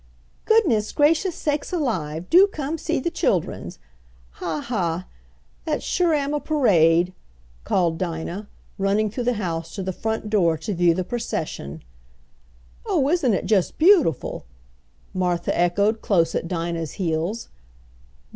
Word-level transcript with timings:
"Goodness 0.45 0.91
gracious, 0.91 1.35
sakes 1.35 1.71
alive! 1.71 2.27
Do 2.31 2.47
come 2.47 2.79
see 2.79 2.99
de 2.99 3.11
childrens! 3.11 3.77
Ha, 4.39 4.59
ha! 4.59 5.05
Dat 5.67 5.83
sure 5.83 6.15
am 6.15 6.33
a 6.33 6.39
parade!" 6.39 7.13
called 7.65 7.99
Dinah, 7.99 8.49
running 8.79 9.11
through 9.11 9.25
the 9.25 9.33
house 9.33 9.75
to 9.75 9.83
the 9.83 9.93
front 9.93 10.27
door 10.27 10.57
to 10.57 10.73
view 10.73 10.95
the 10.95 11.03
procession. 11.03 11.83
"Oh, 12.83 13.09
isn't 13.09 13.35
it 13.35 13.45
just 13.45 13.77
beautiful!" 13.77 14.45
Martha 15.13 15.55
echoed 15.55 16.01
close 16.01 16.33
at 16.33 16.47
Dinah's 16.47 16.93
heels. 16.93 17.49